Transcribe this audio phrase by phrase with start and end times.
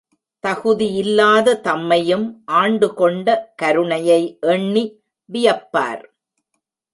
[0.43, 2.25] தகுதியில்லாத தம்மையும்
[2.51, 4.21] ஆண்டுகொண்ட கருணையை
[4.41, 4.85] எண்ணி
[5.29, 6.03] வியப்பார்.